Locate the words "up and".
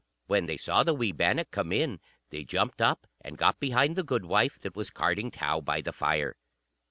2.81-3.37